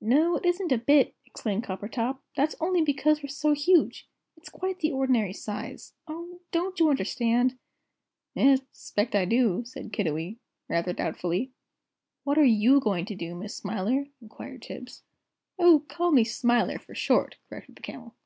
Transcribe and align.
"No, 0.00 0.34
it 0.34 0.44
isn't 0.44 0.72
a 0.72 0.78
bit," 0.78 1.14
exclaimed 1.24 1.62
Coppertop; 1.62 2.18
"that's 2.34 2.56
only 2.58 2.82
because 2.82 3.22
we're 3.22 3.28
so 3.28 3.52
huge. 3.52 4.08
It's 4.36 4.48
quite 4.48 4.80
the 4.80 4.90
ordinary 4.90 5.32
size. 5.32 5.94
Oh, 6.08 6.40
don't 6.50 6.80
you 6.80 6.90
understand?" 6.90 7.56
"'Es, 8.34 8.62
I 8.62 8.66
'spect 8.72 9.14
I 9.14 9.26
do," 9.26 9.62
said 9.64 9.92
Kiddiwee, 9.92 10.38
rather 10.68 10.92
doubtfully. 10.92 11.52
"What 12.24 12.36
are 12.36 12.42
you 12.64 12.80
going 12.80 13.04
to 13.04 13.14
do, 13.14 13.36
Miss 13.36 13.54
Smiler?" 13.54 14.06
inquired 14.20 14.62
Tibbs. 14.62 15.04
"Oh, 15.56 15.84
call 15.88 16.10
me 16.10 16.24
Smiler, 16.24 16.80
for 16.80 16.96
short!" 16.96 17.36
corrected 17.48 17.76
the 17.76 17.82
Camel. 17.82 18.16